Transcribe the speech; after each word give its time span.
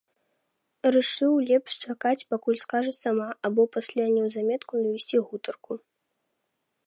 Рашыў 0.95 1.33
лепш 1.49 1.71
чакаць, 1.87 2.27
пакуль 2.33 2.57
скажа 2.65 2.93
сама, 3.03 3.27
або 3.49 3.61
пасля 3.75 4.05
неўзаметку 4.15 4.73
навесці 4.85 5.17
гутарку. 5.27 5.73